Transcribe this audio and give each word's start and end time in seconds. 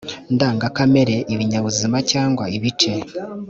ndangakamere 0.35 1.15
ibinyabuzima 1.33 1.97
cyangwa 2.11 2.43
ibice 2.57 2.93